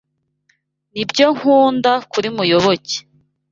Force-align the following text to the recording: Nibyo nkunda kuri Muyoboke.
Nibyo 0.93 1.25
nkunda 1.35 1.91
kuri 2.11 2.27
Muyoboke. 2.35 2.95